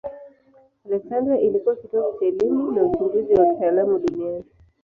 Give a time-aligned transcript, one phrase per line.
[0.85, 4.43] Aleksandria ilikuwa kitovu cha elimu na uchunguzi wa kitaalamu duniani.